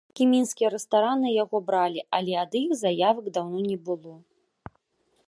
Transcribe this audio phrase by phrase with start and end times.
[0.03, 4.15] Неяк і мінскія рэстараны яго бралі, але ад іх заявак даўно не было.